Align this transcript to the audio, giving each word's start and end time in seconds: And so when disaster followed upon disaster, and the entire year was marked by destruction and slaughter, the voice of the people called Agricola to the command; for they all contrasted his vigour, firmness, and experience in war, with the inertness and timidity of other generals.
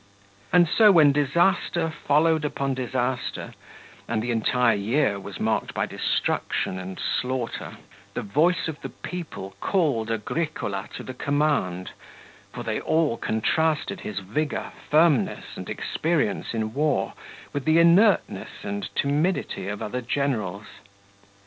And 0.51 0.67
so 0.67 0.91
when 0.91 1.11
disaster 1.11 1.91
followed 1.91 2.43
upon 2.43 2.73
disaster, 2.73 3.53
and 4.07 4.19
the 4.19 4.31
entire 4.31 4.73
year 4.73 5.19
was 5.19 5.39
marked 5.39 5.75
by 5.75 5.85
destruction 5.85 6.79
and 6.79 6.99
slaughter, 6.99 7.77
the 8.15 8.23
voice 8.23 8.67
of 8.67 8.81
the 8.81 8.89
people 8.89 9.55
called 9.61 10.09
Agricola 10.09 10.89
to 10.95 11.03
the 11.03 11.13
command; 11.13 11.91
for 12.51 12.63
they 12.63 12.79
all 12.81 13.15
contrasted 13.15 13.99
his 13.99 14.17
vigour, 14.17 14.71
firmness, 14.89 15.55
and 15.55 15.69
experience 15.69 16.55
in 16.55 16.73
war, 16.73 17.13
with 17.53 17.65
the 17.65 17.77
inertness 17.77 18.63
and 18.63 18.89
timidity 18.95 19.67
of 19.67 19.83
other 19.83 20.01
generals. 20.01 20.65